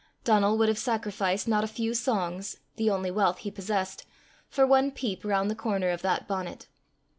[0.23, 4.07] Donal would have sacrificed not a few songs, the only wealth he possessed,
[4.49, 6.67] for one peep round the corner of that bonnet.